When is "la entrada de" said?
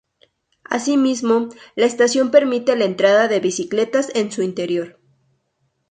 2.75-3.39